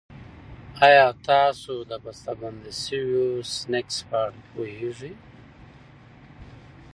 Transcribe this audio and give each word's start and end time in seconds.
ایا 0.87 1.07
تاسو 1.29 1.73
د 1.89 1.91
بستهبندي 2.03 2.71
شويو 2.83 3.27
سنکس 3.55 3.95
په 4.07 4.15
اړه 4.25 4.39
پوهېږئ؟ 4.51 5.13